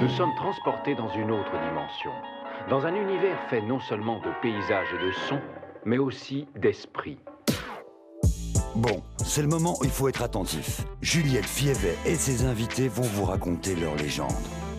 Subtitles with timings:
[0.00, 2.10] Nous sommes transportés dans une autre dimension,
[2.70, 5.40] dans un univers fait non seulement de paysages et de sons,
[5.84, 7.18] mais aussi d'esprit.
[8.74, 10.82] Bon, c'est le moment où il faut être attentif.
[11.00, 14.30] Juliette Fievet et ses invités vont vous raconter leur légende.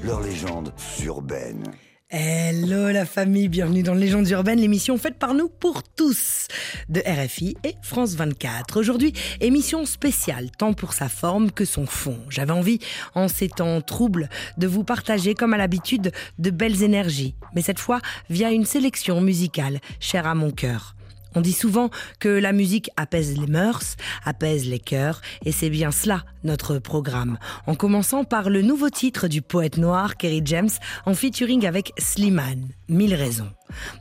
[0.04, 0.72] Leur légende
[1.04, 1.64] urbaine.
[2.10, 6.48] Hello la famille, bienvenue dans Légendes urbaines, l'émission faite par nous pour tous
[6.88, 8.80] de RFI et France 24.
[8.80, 9.12] Aujourd'hui,
[9.42, 12.18] émission spéciale, tant pour sa forme que son fond.
[12.30, 12.80] J'avais envie,
[13.14, 17.80] en ces temps troubles, de vous partager, comme à l'habitude, de belles énergies, mais cette
[17.80, 18.00] fois
[18.30, 20.96] via une sélection musicale chère à mon cœur.
[21.36, 23.96] On dit souvent que la musique apaise les mœurs,
[24.26, 27.38] apaise les cœurs, et c'est bien cela notre programme.
[27.66, 30.70] En commençant par le nouveau titre du poète noir Kerry James
[31.06, 33.52] en featuring avec Slimane, Mille raisons.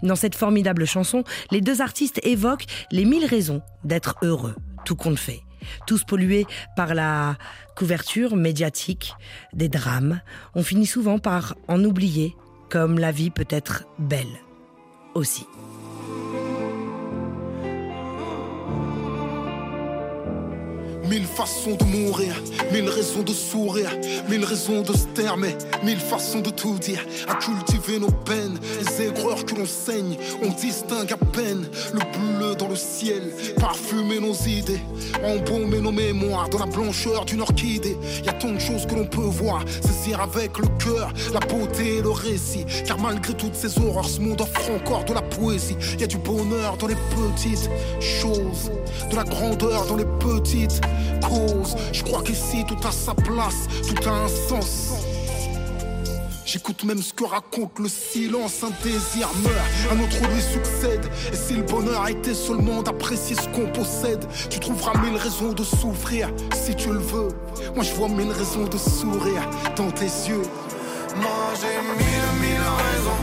[0.03, 4.55] Dans cette formidable chanson, les deux artistes évoquent les mille raisons d'être heureux,
[4.85, 5.43] tout compte fait.
[5.87, 6.47] Tous pollués
[6.77, 7.37] par la
[7.75, 9.15] couverture médiatique
[9.53, 10.21] des drames,
[10.55, 12.37] on finit souvent par en oublier
[12.71, 14.27] comme la vie peut être belle
[15.15, 15.47] aussi.
[21.09, 23.91] Mille façons de mourir, mille raisons de sourire,
[24.29, 27.01] mille raisons de se taire, mais mille façons de tout dire.
[27.29, 32.57] À cultiver nos peines, les aigreurs que l'on saigne, on distingue à peine le bleu
[32.57, 33.23] dans le ciel,
[33.61, 34.81] parfumer nos idées,
[35.23, 37.97] embaumer nos mémoires dans la blancheur d'une orchidée.
[38.25, 41.99] Y a tant de choses que l'on peut voir, saisir avec le cœur, la beauté
[41.99, 42.65] et le récit.
[42.85, 45.77] Car malgré toutes ces horreurs, ce monde offre encore de la poésie.
[46.01, 48.73] Y a du bonheur dans les petites choses,
[49.09, 50.81] de la grandeur dans les petites
[51.93, 54.93] Je crois qu'ici tout a sa place, tout a un sens.
[56.45, 59.57] J'écoute même ce que raconte le silence, un désir meurt,
[59.91, 61.05] un autre lui succède.
[61.33, 65.53] Et si le bonheur a été seulement d'apprécier ce qu'on possède, tu trouveras mille raisons
[65.53, 67.29] de souffrir si tu le veux.
[67.75, 69.43] Moi je vois mille raisons de sourire
[69.77, 70.43] dans tes yeux.
[71.17, 73.23] Moi j'ai mille, mille raisons,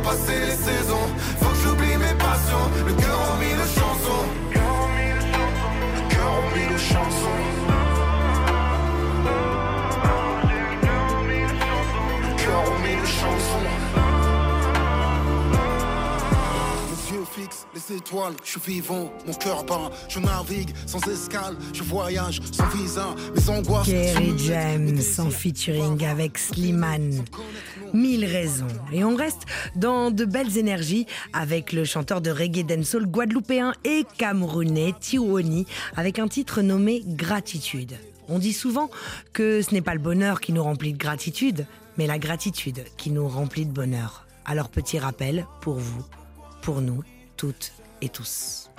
[0.00, 1.08] passer les saisons,
[1.40, 7.40] faut que j'oublie mes passions, le cœur en mille chansons, le cœur en mille chansons.
[12.22, 13.68] Le cœur en mille chansons.
[16.90, 21.56] Les yeux fixes, les étoiles, je suis vivant, mon cœur bat, je navigue sans escale,
[21.72, 23.86] je voyage sans visa, mes angoisses.
[23.86, 27.24] Kerry James en featuring avec Slimane.
[27.92, 28.66] Mille raisons.
[28.92, 29.42] Et on reste
[29.74, 35.66] dans de belles énergies avec le chanteur de reggae dancehall guadeloupéen et camerounais Tiwoni
[35.96, 37.94] avec un titre nommé Gratitude.
[38.28, 38.90] On dit souvent
[39.32, 41.66] que ce n'est pas le bonheur qui nous remplit de gratitude,
[41.96, 44.26] mais la gratitude qui nous remplit de bonheur.
[44.44, 46.04] Alors petit rappel pour vous,
[46.62, 47.02] pour nous,
[47.36, 48.70] toutes et tous.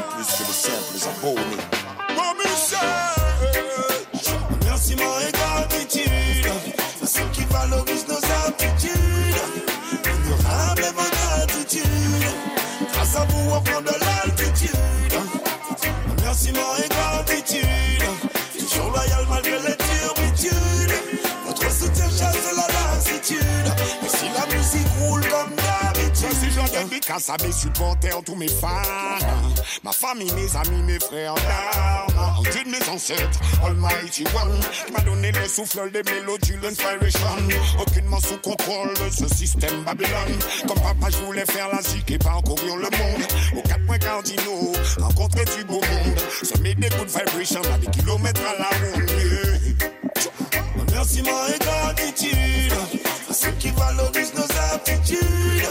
[0.00, 1.64] Plus que de simples abonnés.
[2.14, 2.78] Mon Michel
[4.64, 6.46] Merci mon gratitude
[7.02, 9.42] À ceux qui valorisent nos aptitudes
[10.04, 11.82] Honorable votre attitude.
[12.92, 14.70] Grâce à vous on prend de l'altitude.
[16.22, 18.04] Merci mon gratitude
[18.56, 20.94] Toujours loyal malgré les turbitudes
[21.46, 23.72] Votre soutien chasse la lassitude.
[24.04, 25.57] Et si la musique roule comme
[26.18, 28.68] Si je dédicace à mes supporters, tous mes fans,
[29.84, 35.00] ma famille, mes amis, mes frères d'armes, Dieu de mes ancêtres, Almighty One, qui m'a
[35.02, 37.20] donné le souffle des mélodies, l'inspiration,
[37.80, 40.38] aucunement sous contrôle de ce système Babylone.
[40.66, 43.22] Comme papa, je voulais faire la zik et parcourir le monde,
[43.56, 48.40] aux quatre points cardinaux, rencontrer du beau monde, semer des good vibrations à des kilomètres
[48.40, 49.08] à la ronde.
[50.80, 52.72] Remerciement et gratitude
[53.30, 55.68] à ceux qui valorisent nos aptitudes.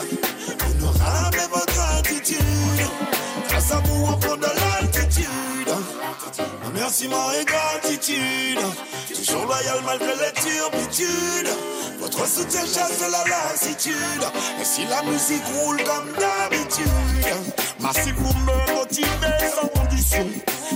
[0.80, 2.88] Honorable est votre attitude.
[3.50, 5.72] Grâce à vous, on prend de l'altitude.
[6.66, 8.60] Remerciement et gratitude.
[9.08, 11.52] Toujours loyal malgré les turbitudes.
[12.00, 14.24] Votre soutien chasse la lassitude.
[14.62, 16.88] Et si la musique roule comme d'habitude.
[17.80, 19.08] Merci pour me motiver
[19.56, 20.28] sans condition.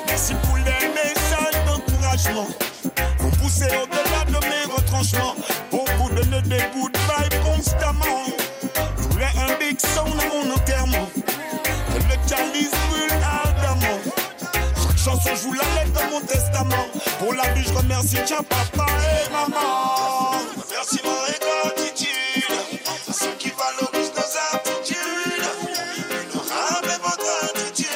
[0.07, 2.47] Merci pour les messages d'encouragement.
[3.17, 4.10] Pour pousser au-delà
[7.63, 11.07] Je voulais un big son à mon enterrement.
[11.93, 13.99] Le calice brûle ardemment.
[14.75, 16.87] Chaque chanson joue la lettre dans mon testament.
[17.19, 20.31] Pour la vie, je remercie tiens papa et maman.
[20.57, 22.43] Remerciement et gratitude
[23.09, 24.97] à ceux qui valorisent nos aptitudes.
[26.33, 27.87] Honorable est votre attitude.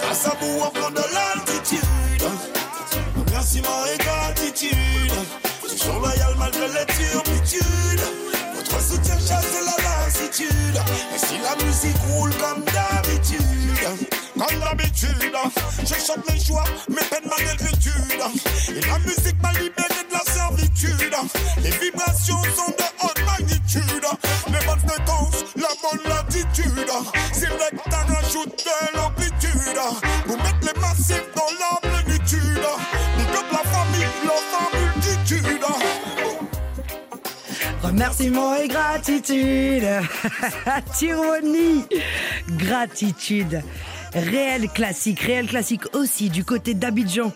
[0.00, 2.28] Grâce à vous, on prend de l'altitude.
[3.26, 5.12] Remerciement et gratitude.
[5.68, 6.86] Toujours loyal malgré les
[9.04, 10.80] tiens chasse la lassitude.
[11.14, 13.88] Et si la musique roule comme d'habitude,
[14.38, 15.32] comme d'habitude,
[15.84, 18.22] je chante mes joies, mes peines, ma négritude.
[18.68, 21.16] Et la musique m'a libéré de la servitude.
[21.62, 24.06] Les vibrations sont de haute magnitude.
[24.48, 26.90] Les bonnes fréquences, la bonne latitude.
[27.32, 29.80] C'est vrai que t'en rajoutes de l'amplitude.
[30.26, 31.53] Pour mettre les massifs dans
[37.84, 39.84] Remerciements et gratitude.
[40.96, 41.84] Tironi.
[42.56, 43.62] Gratitude.
[44.14, 47.32] Réel classique, réel classique aussi du côté d'Abidjan,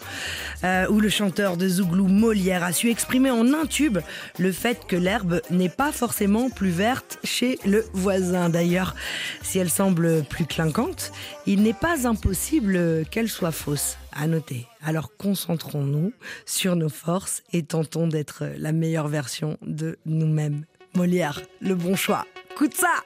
[0.63, 3.99] euh, où le chanteur de Zouglou Molière a su exprimer en un tube
[4.39, 8.49] le fait que l'herbe n'est pas forcément plus verte chez le voisin.
[8.49, 8.95] D'ailleurs,
[9.43, 11.11] si elle semble plus clinquante,
[11.47, 13.97] il n'est pas impossible qu'elle soit fausse.
[14.21, 14.67] À noter.
[14.83, 16.13] Alors concentrons-nous
[16.45, 20.65] sur nos forces et tentons d'être la meilleure version de nous-mêmes.
[20.95, 22.27] Molière, le bon choix.
[22.51, 23.05] Écoute ça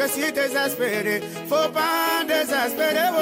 [0.00, 3.10] Je suis désespéré, faut pas désespérer.
[3.12, 3.20] Oh.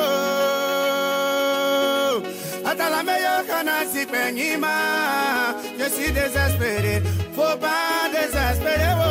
[2.64, 5.56] Attends la meilleure canasi peñima.
[5.76, 7.02] Je suis désespéré,
[7.34, 8.94] faut pas désespérer.
[8.96, 9.08] Oh.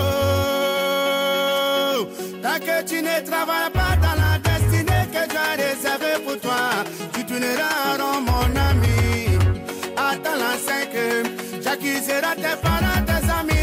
[2.41, 6.63] Tant que tu ne travailles pas dans la destinée que tu as réservée pour toi,
[7.13, 9.37] tu tourneras rond, mon ami.
[9.97, 10.87] Attends la 5
[11.61, 13.56] j'accuserai tes parents, tes amis,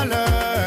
[0.00, 0.59] malheur.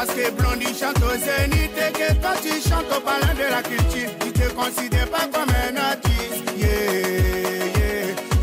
[0.00, 3.62] Parce que Blondie chante au zénith et que toi tu chantes au palais de la
[3.62, 4.08] culture.
[4.20, 6.48] Tu te considères pas comme un artiste.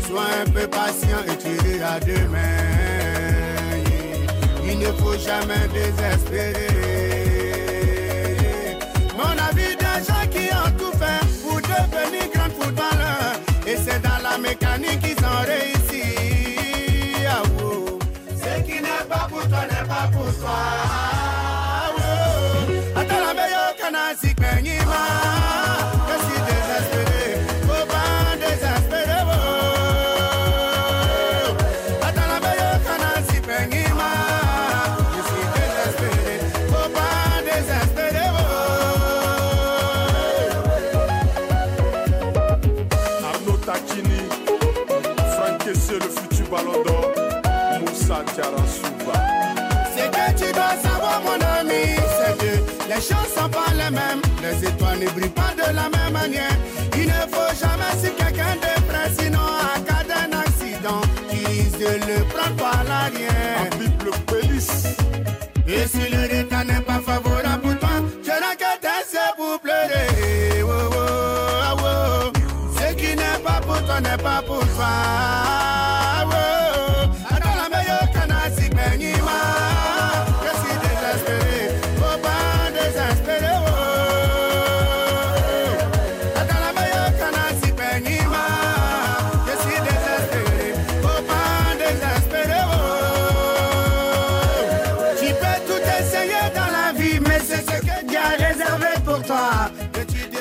[0.06, 2.38] Sois un peu patient et tu verras demain.
[4.64, 6.68] Il ne faut jamais désespérer.
[9.16, 13.34] Mon avis des gens qui ont tout fait pour devenir grand footballeur.
[13.66, 15.77] Et c'est dans la mécanique qu'ils ont réussi.
[48.38, 49.12] Moussa Tiarasouba.
[49.94, 54.22] Ce que tu dois savoir, mon ami, c'est que les choses sont pas les mêmes.
[54.42, 56.56] Les étoiles ne brillent pas de la même manière.
[56.94, 61.00] Il ne faut jamais si quelqu'un de près, sinon en cas d'un accident,
[61.78, 63.67] de le prendre par l'arrière.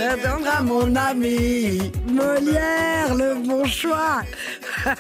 [0.10, 4.22] Reviendra mon ami Molière, le bon choix.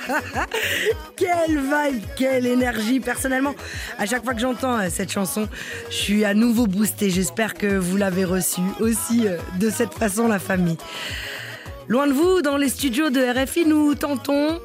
[1.16, 3.00] quelle vibe, quelle énergie.
[3.00, 3.56] Personnellement,
[3.98, 5.48] à chaque fois que j'entends euh, cette chanson,
[5.90, 7.10] je suis à nouveau boostée.
[7.10, 10.78] J'espère que vous l'avez reçue aussi euh, de cette façon, la famille.
[11.88, 14.60] Loin de vous, dans les studios de RFI, nous tentons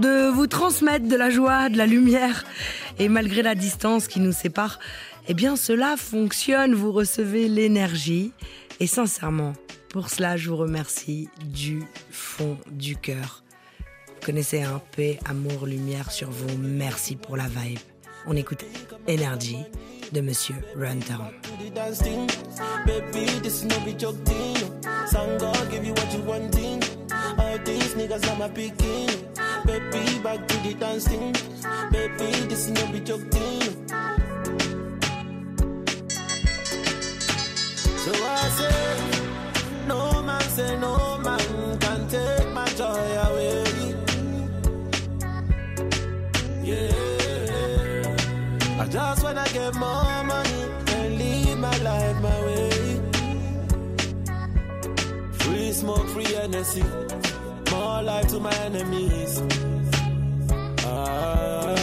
[0.00, 2.44] de vous transmettre de la joie, de la lumière.
[2.98, 4.80] Et malgré la distance qui nous sépare,
[5.28, 8.32] eh bien cela fonctionne, vous recevez l'énergie.
[8.80, 9.54] Et sincèrement,
[9.98, 13.42] pour cela, je vous remercie du fond du cœur.
[14.06, 16.56] Vous connaissez un paix, amour, lumière sur vous.
[16.56, 17.80] Merci pour la vibe.
[18.24, 18.64] On écoute
[19.08, 19.56] Energy
[20.12, 20.54] de Monsieur
[38.58, 38.77] say,
[40.58, 43.64] say no man can take my joy away.
[46.70, 48.02] Yeah,
[48.82, 50.62] I just wanna get more money
[50.96, 52.70] and live my life my way.
[55.40, 56.84] Free smoke, free energy,
[57.70, 59.32] more life to my enemies.
[60.84, 61.76] Ah.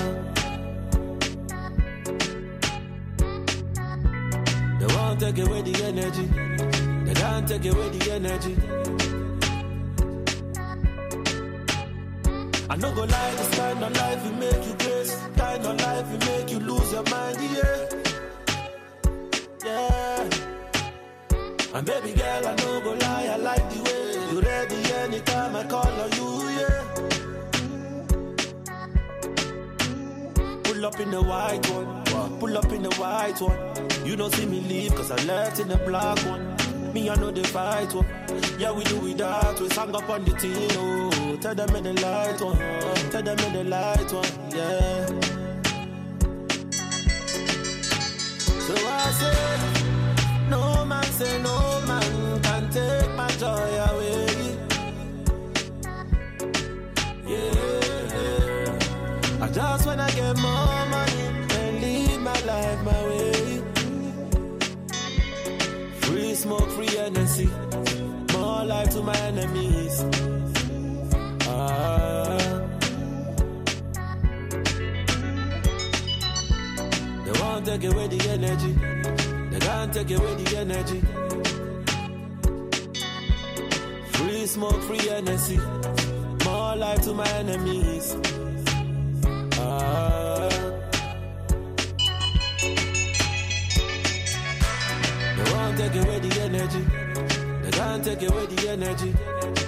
[4.79, 6.74] They won't take away the energy.
[7.25, 8.55] Can't take away the energy.
[12.69, 15.13] I no go lie, this kind of life will make you grace.
[15.35, 17.77] Kind of life will make you lose your mind, yeah.
[19.65, 20.29] Yeah.
[21.75, 25.63] And baby girl, I no go lie, I like the way you ready anytime I
[25.63, 26.29] call on you,
[26.59, 26.79] yeah.
[30.63, 32.03] Pull up in the white one,
[32.39, 33.59] pull up in the white one.
[34.05, 36.64] You don't see me leave, cause I left in the black one.
[36.95, 38.05] Me, I know the fight one.
[38.57, 39.67] Yeah, we do it that way.
[39.67, 41.37] Sang up on the team, oh.
[41.41, 42.57] Tell them in the light one.
[43.11, 44.23] Tell them in the light one,
[44.55, 45.05] yeah.
[48.65, 54.57] So I say, no man say no man can take my joy away.
[57.27, 58.79] Yeah,
[59.41, 60.84] I just wanna get more
[66.45, 67.49] smoke, free energy,
[68.33, 70.05] more life to my enemies.
[71.47, 72.37] Ah.
[77.25, 78.73] They won't take away the energy.
[79.51, 81.01] They can't take away the energy.
[84.15, 85.59] Free smoke, free energy.
[86.45, 88.15] More life to my enemies.
[97.63, 99.64] They can't take away the energy.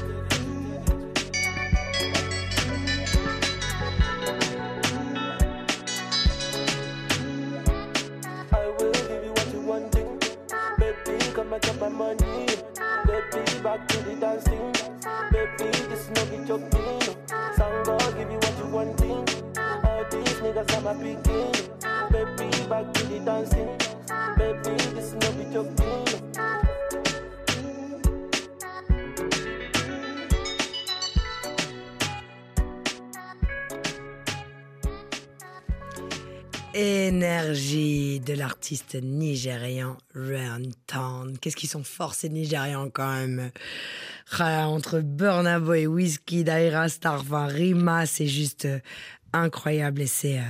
[38.38, 39.98] L'artiste nigérian
[40.86, 41.38] Town.
[41.40, 43.52] Qu'est-ce qu'ils sont forts ces Nigérians quand même.
[44.40, 48.80] Entre Burna Boy, Whiskey, Daira Star, Rima, c'est juste euh,
[49.34, 50.44] incroyable et c'est euh,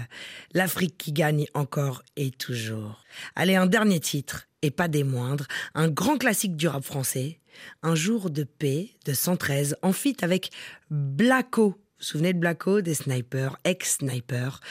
[0.53, 3.03] l'Afrique qui gagne encore et toujours.
[3.35, 7.39] Allez, un dernier titre, et pas des moindres, un grand classique du rap français,
[7.81, 10.51] Un jour de paix de 113, en feat avec
[10.91, 11.75] Blacko.
[11.99, 14.61] Vous souvenez de Blacko, des snipers, ex-snipers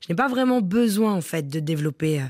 [0.00, 2.26] Je n'ai pas vraiment besoin en fait de développer euh,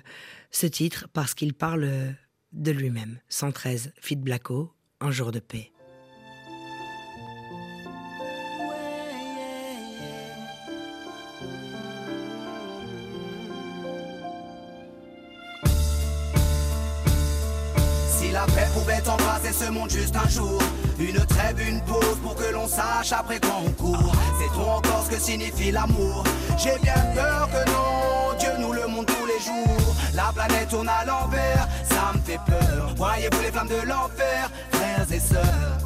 [0.51, 2.11] ce titre parce qu'il parle euh,
[2.53, 3.19] de lui-même.
[3.29, 5.73] 113, feat Blacko, Un jour de paix.
[18.55, 20.61] Paix pouvait embraser ce monde juste un jour.
[20.99, 24.13] Une trêve, une pause pour que l'on sache après quand on court.
[24.39, 26.25] C'est-on encore ce que signifie l'amour?
[26.57, 29.95] J'ai bien peur que non Dieu nous le montre tous les jours.
[30.15, 32.95] La planète tourne à l'envers Ça me fait peur.
[32.97, 35.79] Voyez-vous les flammes de l'enfer Frères et sœurs?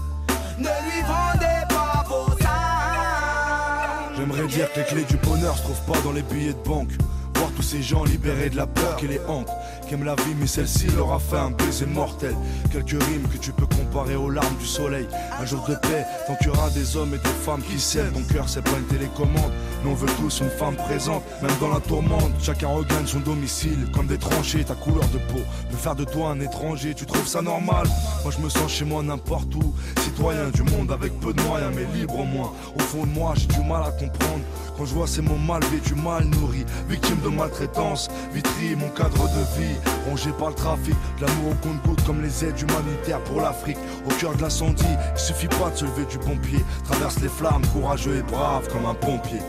[0.58, 4.14] Ne lui vendez pas vos âmes.
[4.16, 6.92] J'aimerais dire que les clés du bonheur se trouvent pas dans les billets de banque.
[7.40, 9.49] Voir tous ces gens libérés de la peur qui les hante,
[9.88, 12.37] qui aiment la vie, mais celle-ci leur a fait un baiser mortel.
[12.70, 15.09] Quelques rimes que tu peux comparer aux larmes du soleil.
[15.40, 18.12] Un jour de paix, tant qu'il y aura des hommes et des femmes qui s'aiment.
[18.12, 21.68] Ton cœur, c'est pas une télécommande, mais on veut tous une femme présente, même dans
[21.68, 22.30] la tourmente.
[22.42, 25.40] Chacun regagne son domicile, comme des tranchées, ta couleur de peau.
[25.70, 27.87] Me faire de toi un étranger, tu trouves ça normal?
[28.23, 29.75] Moi, je me sens chez moi n'importe où.
[30.02, 32.52] Citoyen du monde avec peu de moyens, mais libre au moins.
[32.76, 34.44] Au fond de moi, j'ai du mal à comprendre.
[34.76, 39.28] Quand je vois ces mots mal vêtus, mal nourris, victime de maltraitance, vitrie mon cadre
[39.28, 39.76] de vie,
[40.08, 43.78] rongé par le trafic, l'amour au compte-goutte comme les aides humanitaires pour l'Afrique.
[44.06, 44.84] Au cœur de l'incendie,
[45.14, 48.87] il suffit pas de se lever du pompier, traverse les flammes, courageux et brave comme
[48.87, 49.40] un pompier.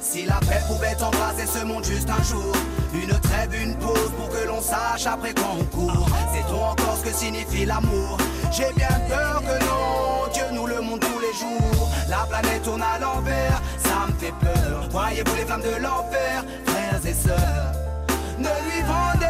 [0.00, 2.52] Si la paix pouvait embraser ce monde juste un jour
[2.94, 6.08] Une trêve, une pause pour que l'on sache après quand on court.
[6.32, 8.16] Sait-on encore ce que signifie l'amour?
[8.52, 11.88] J'ai bien peur que non Dieu nous le montre tous les jours.
[12.08, 14.88] La planète tourne à l'envers Ça me fait peur.
[14.90, 16.44] Voyez-vous les flammes de l'enfer?
[17.06, 17.72] Et sœurs.
[18.38, 19.25] Ne lui vendez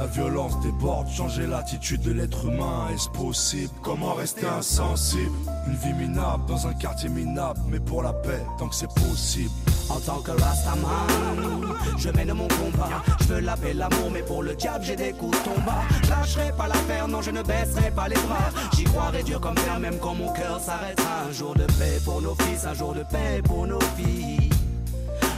[0.00, 3.70] La violence déborde, changer l'attitude de l'être humain, est-ce possible?
[3.82, 5.36] Comment rester insensible?
[5.66, 9.50] Une vie minable dans un quartier minable, mais pour la paix, tant que c'est possible.
[9.90, 13.02] En tant que Rastaman, je mène mon combat.
[13.20, 15.82] Je veux la paix, l'amour, mais pour le diable, j'ai des coups de tomba.
[16.02, 18.48] Je lâcherai pas l'affaire, non, je ne baisserai pas les bras.
[18.74, 21.24] J'y croirai dur comme fer, même quand mon cœur s'arrêtera.
[21.28, 24.48] Un jour de paix pour nos fils, un jour de paix pour nos filles.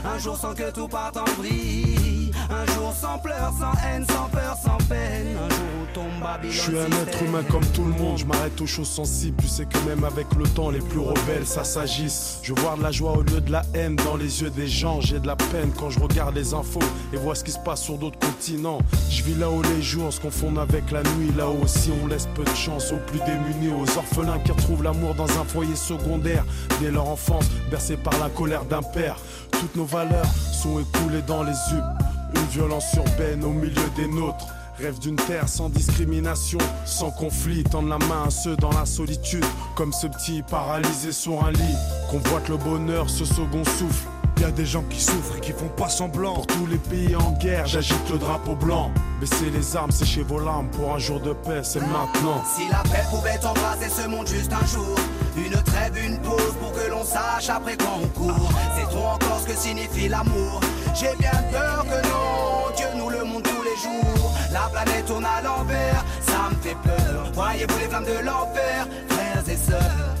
[0.05, 2.02] Un jour sans que tout parte en vrille.
[2.49, 5.37] Un jour sans pleurs, sans haine, sans peur, sans peine.
[5.37, 6.51] Un jour où tombe Babylone.
[6.51, 9.37] Je suis un être humain comme tout le monde, je m'arrête aux choses sensibles.
[9.41, 12.39] Tu sais que même avec le temps, les plus rebelles, ça s'agisse.
[12.43, 15.01] Je vois de la joie au lieu de la haine dans les yeux des gens.
[15.01, 16.79] J'ai de la peine quand je regarde les infos
[17.13, 18.79] et vois ce qui se passe sur d'autres continents.
[19.09, 21.31] Je vis là où les jours se confondent avec la nuit.
[21.37, 25.15] Là aussi, on laisse peu de chance aux plus démunis, aux orphelins qui retrouvent l'amour
[25.15, 26.45] dans un foyer secondaire.
[26.81, 29.17] Dès leur enfance, bercés par la colère d'un père.
[29.51, 32.02] Toutes nos valeurs sont écoulées dans les yeux.
[32.43, 34.47] Une violence urbaine au milieu des nôtres.
[34.77, 39.45] Rêve d'une terre sans discrimination, sans conflit, tendre la main à ceux dans la solitude,
[39.75, 41.77] comme ce petit paralysé sur un lit,
[42.11, 44.07] convoite le bonheur, ce second souffle.
[44.41, 46.41] Y a des gens qui souffrent et qui font pas semblant.
[46.41, 48.91] Tous les pays en guerre, j'agite le drapeau blanc.
[49.21, 52.43] Baissez les armes, séchez vos larmes pour un jour de paix, c'est maintenant.
[52.57, 54.95] Si la paix pouvait embraser ce monde juste un jour,
[55.37, 58.49] une trêve, une pause pour que l'on sache après quand on court.
[58.75, 60.59] C'est trop encore ce que signifie l'amour.
[60.95, 64.31] J'ai bien peur que non, Dieu nous le montre tous les jours.
[64.51, 67.31] La planète tourne à l'envers, ça me fait peur.
[67.33, 70.15] Voyez-vous les flammes de l'enfer, frères et sœurs,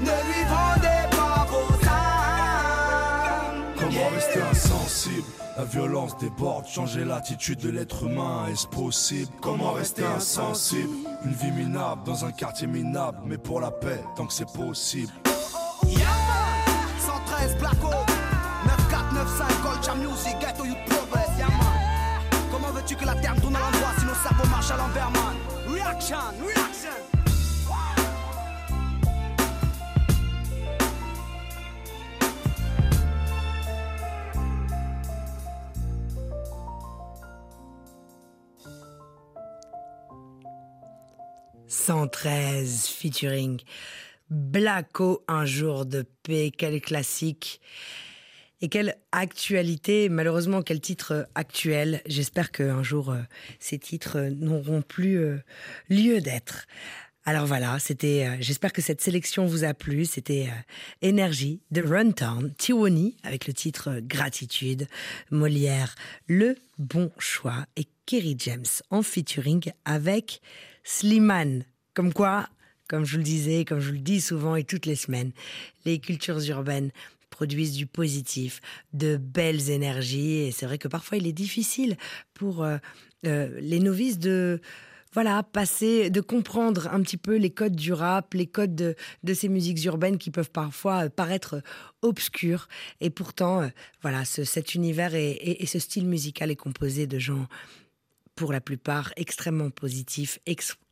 [0.00, 3.64] ne lui vendez pas vos âmes.
[3.78, 5.26] Comment rester insensible?
[5.56, 9.30] La violence déborde, changer l'attitude de l'être humain, est-ce possible?
[9.42, 10.88] Comment rester insensible?
[11.24, 15.12] Une vie minable dans un quartier minable, mais pour la paix, tant que c'est possible.
[15.88, 17.90] Yeah, 113 Blacko
[18.66, 21.48] 9495 Culture Music Ghetto Youth Progress Yeah.
[21.48, 22.20] Man
[22.50, 25.36] Comment veux-tu que la terre tourne à l'endroit si nos cerveaux marchent à l'envers man?
[25.68, 26.16] Reaction,
[26.46, 26.90] reaction
[41.68, 43.60] «113 featuring
[44.32, 47.60] Blacko, un jour de paix, quel classique
[48.62, 52.00] et quelle actualité, malheureusement quel titre actuel.
[52.06, 53.18] J'espère qu'un jour euh,
[53.58, 55.38] ces titres euh, n'auront plus euh,
[55.90, 56.66] lieu d'être.
[57.24, 58.26] Alors voilà, c'était.
[58.26, 60.06] euh, J'espère que cette sélection vous a plu.
[60.06, 64.86] C'était euh, Énergie de Runtown, Tiwoni avec le titre euh, Gratitude,
[65.30, 65.94] Molière,
[66.26, 70.40] Le Bon Choix et Kerry James en featuring avec
[70.84, 71.64] Slimane.
[71.94, 72.48] Comme quoi,
[72.88, 75.32] comme je vous le disais, comme je vous le dis souvent et toutes les semaines,
[75.84, 76.90] les cultures urbaines
[77.30, 78.60] produisent du positif,
[78.92, 80.38] de belles énergies.
[80.38, 81.96] Et c'est vrai que parfois il est difficile
[82.34, 82.76] pour euh,
[83.26, 84.60] euh, les novices de
[85.14, 89.48] voilà, passer, de comprendre un petit peu les codes du rap, les codes de, ces
[89.48, 91.62] musiques urbaines qui peuvent parfois euh, paraître
[92.00, 92.68] obscurs.
[93.00, 93.68] Et pourtant,
[94.00, 97.46] voilà, ce- cet univers et ce style musical est composé de gens,
[98.34, 100.38] pour la plupart, extrêmement positifs,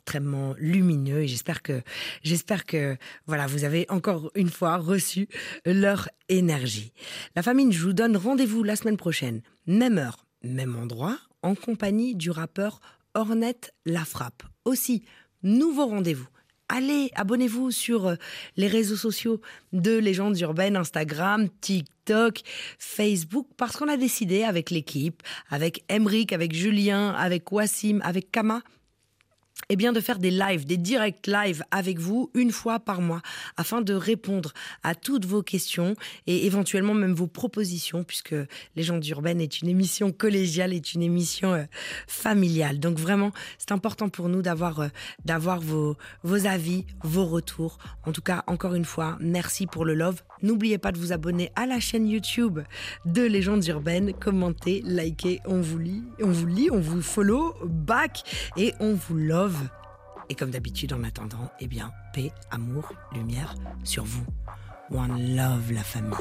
[0.00, 1.22] extrêmement lumineux.
[1.22, 1.82] Et j'espère que,
[2.22, 5.28] j'espère que, voilà, vous avez encore une fois reçu
[5.64, 6.92] leur énergie.
[7.36, 12.14] La famine, je vous donne rendez-vous la semaine prochaine, même heure, même endroit, en compagnie
[12.14, 12.80] du rappeur
[13.14, 14.42] Ornette La Frappe.
[14.64, 15.04] Aussi,
[15.42, 16.28] nouveau rendez-vous.
[16.68, 18.14] Allez, abonnez-vous sur euh,
[18.56, 19.40] les réseaux sociaux
[19.72, 22.42] de Légendes Urbaines, Instagram, TikTok,
[22.78, 28.62] Facebook, parce qu'on a décidé avec l'équipe, avec Emric, avec Julien, avec Wassim, avec Kama,
[29.68, 33.22] eh bien de faire des lives, des directs live avec vous une fois par mois
[33.56, 35.94] afin de répondre à toutes vos questions
[36.26, 38.34] et éventuellement même vos propositions puisque
[38.76, 41.64] Légendes urbaines est une émission collégiale, est une émission euh,
[42.06, 42.80] familiale.
[42.80, 44.88] Donc vraiment, c'est important pour nous d'avoir euh,
[45.24, 47.78] d'avoir vos vos avis, vos retours.
[48.04, 50.22] En tout cas, encore une fois, merci pour le love.
[50.42, 52.60] N'oubliez pas de vous abonner à la chaîne YouTube
[53.04, 58.22] de Légendes urbaines, commentez, likez, on vous lit, on vous lit, on vous follow, back
[58.56, 59.68] et on vous love.
[60.28, 64.24] Et comme d'habitude, en attendant, eh bien, paix, amour, lumière sur vous.
[64.92, 66.16] One love, la famille.